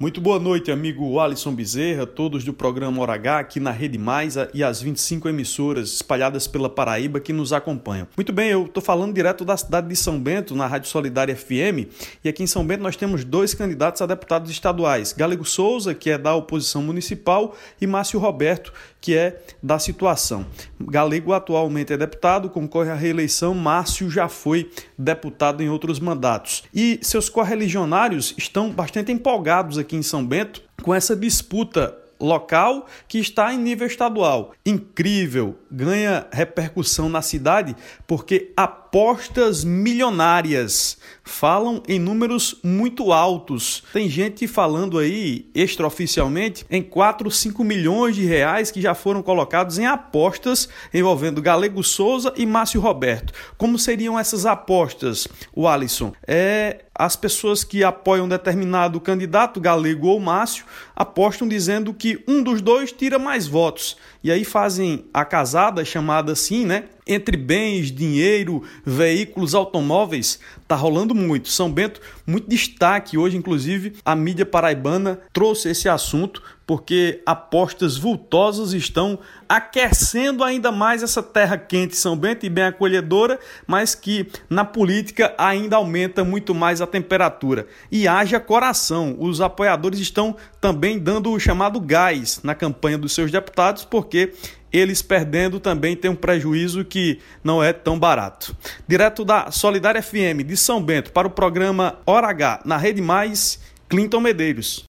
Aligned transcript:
Muito 0.00 0.20
boa 0.20 0.38
noite, 0.38 0.70
amigo 0.70 1.18
Alisson 1.18 1.52
Bezerra, 1.52 2.06
todos 2.06 2.44
do 2.44 2.52
programa 2.52 3.02
Hora 3.02 3.14
H 3.14 3.40
aqui 3.40 3.58
na 3.58 3.72
Rede 3.72 3.98
Mais 3.98 4.36
e 4.54 4.62
as 4.62 4.80
25 4.80 5.28
emissoras 5.28 5.92
espalhadas 5.94 6.46
pela 6.46 6.70
Paraíba 6.70 7.18
que 7.18 7.32
nos 7.32 7.52
acompanham. 7.52 8.06
Muito 8.16 8.32
bem, 8.32 8.50
eu 8.50 8.66
estou 8.66 8.80
falando 8.80 9.12
direto 9.12 9.44
da 9.44 9.56
cidade 9.56 9.88
de 9.88 9.96
São 9.96 10.20
Bento, 10.20 10.54
na 10.54 10.68
Rádio 10.68 10.88
Solidária 10.88 11.34
FM, 11.34 11.90
e 12.22 12.28
aqui 12.28 12.44
em 12.44 12.46
São 12.46 12.64
Bento 12.64 12.80
nós 12.80 12.94
temos 12.94 13.24
dois 13.24 13.54
candidatos 13.54 14.00
a 14.00 14.06
deputados 14.06 14.48
estaduais, 14.52 15.12
Galego 15.12 15.44
Souza, 15.44 15.92
que 15.92 16.10
é 16.10 16.16
da 16.16 16.32
oposição 16.32 16.80
municipal, 16.80 17.56
e 17.80 17.84
Márcio 17.84 18.20
Roberto, 18.20 18.72
que 19.00 19.16
é 19.16 19.40
da 19.62 19.78
situação. 19.78 20.46
Galego 20.80 21.32
atualmente 21.32 21.92
é 21.92 21.96
deputado, 21.96 22.50
concorre 22.50 22.90
à 22.90 22.94
reeleição, 22.94 23.54
Márcio 23.54 24.10
já 24.10 24.28
foi 24.28 24.70
deputado 24.96 25.62
em 25.62 25.68
outros 25.68 26.00
mandatos. 26.00 26.64
E 26.74 26.98
seus 27.02 27.28
correligionários 27.28 28.34
estão 28.36 28.70
bastante 28.70 29.12
empolgados 29.12 29.78
aqui 29.78 29.96
em 29.96 30.02
São 30.02 30.26
Bento 30.26 30.62
com 30.82 30.94
essa 30.94 31.14
disputa 31.14 31.96
local 32.20 32.86
que 33.06 33.18
está 33.18 33.52
em 33.52 33.58
nível 33.58 33.86
estadual. 33.86 34.52
Incrível, 34.66 35.56
ganha 35.70 36.26
repercussão 36.32 37.08
na 37.08 37.22
cidade 37.22 37.76
porque 38.06 38.52
apostas 38.88 39.64
milionárias 39.64 40.96
falam 41.22 41.82
em 41.86 41.98
números 41.98 42.58
muito 42.64 43.12
altos. 43.12 43.82
Tem 43.92 44.08
gente 44.08 44.48
falando 44.48 44.98
aí 44.98 45.50
extraoficialmente 45.54 46.64
em 46.70 46.82
4, 46.82 47.30
5 47.30 47.62
milhões 47.62 48.16
de 48.16 48.24
reais 48.24 48.70
que 48.70 48.80
já 48.80 48.94
foram 48.94 49.22
colocados 49.22 49.78
em 49.78 49.84
apostas 49.84 50.70
envolvendo 50.92 51.42
Galego 51.42 51.84
Souza 51.84 52.32
e 52.34 52.46
Márcio 52.46 52.80
Roberto. 52.80 53.34
Como 53.58 53.78
seriam 53.78 54.18
essas 54.18 54.46
apostas, 54.46 55.28
o 55.54 55.68
Alisson? 55.68 56.12
É 56.26 56.86
as 56.98 57.14
pessoas 57.14 57.62
que 57.62 57.84
apoiam 57.84 58.28
determinado 58.28 59.00
candidato, 59.00 59.60
Galego 59.60 60.08
ou 60.08 60.18
Márcio, 60.18 60.64
apostam 60.96 61.46
dizendo 61.46 61.94
que 61.94 62.24
um 62.26 62.42
dos 62.42 62.60
dois 62.60 62.90
tira 62.90 63.20
mais 63.20 63.46
votos. 63.46 63.96
E 64.24 64.32
aí 64.32 64.44
fazem 64.44 65.04
a 65.14 65.24
casada, 65.24 65.84
chamada 65.84 66.32
assim, 66.32 66.66
né? 66.66 66.86
Entre 67.08 67.36
bens, 67.36 67.90
dinheiro, 67.90 68.62
veículos, 68.84 69.54
automóveis, 69.54 70.38
tá 70.66 70.76
rolando 70.76 71.14
muito. 71.14 71.48
São 71.48 71.72
Bento, 71.72 72.00
muito 72.26 72.48
destaque 72.48 73.16
hoje, 73.16 73.36
inclusive, 73.36 73.94
a 74.04 74.14
mídia 74.14 74.44
paraibana 74.44 75.18
trouxe 75.32 75.70
esse 75.70 75.88
assunto 75.88 76.42
porque 76.68 77.22
apostas 77.24 77.96
vultosas 77.96 78.74
estão 78.74 79.18
aquecendo 79.48 80.44
ainda 80.44 80.70
mais 80.70 81.02
essa 81.02 81.22
terra 81.22 81.56
quente 81.56 81.96
São 81.96 82.14
Bento 82.14 82.44
e 82.44 82.50
bem 82.50 82.64
acolhedora, 82.64 83.40
mas 83.66 83.94
que 83.94 84.30
na 84.50 84.66
política 84.66 85.34
ainda 85.38 85.76
aumenta 85.76 86.22
muito 86.22 86.54
mais 86.54 86.82
a 86.82 86.86
temperatura. 86.86 87.66
E 87.90 88.06
haja 88.06 88.38
coração, 88.38 89.16
os 89.18 89.40
apoiadores 89.40 89.98
estão 89.98 90.36
também 90.60 90.98
dando 90.98 91.32
o 91.32 91.40
chamado 91.40 91.80
gás 91.80 92.40
na 92.42 92.54
campanha 92.54 92.98
dos 92.98 93.14
seus 93.14 93.32
deputados, 93.32 93.86
porque 93.86 94.34
eles 94.72 95.02
perdendo 95.02 95.58
também 95.58 95.96
tem 95.96 96.10
um 96.10 96.16
prejuízo 96.16 96.84
que 96.84 97.20
não 97.42 97.62
é 97.62 97.72
tão 97.72 97.98
barato. 97.98 98.56
Direto 98.86 99.24
da 99.24 99.50
Solidária 99.50 100.02
FM 100.02 100.44
de 100.46 100.56
São 100.56 100.82
Bento 100.82 101.12
para 101.12 101.26
o 101.26 101.30
programa 101.30 101.98
Hora 102.06 102.28
H 102.28 102.60
na 102.64 102.76
Rede 102.76 103.00
Mais, 103.00 103.60
Clinton 103.88 104.20
Medeiros. 104.20 104.76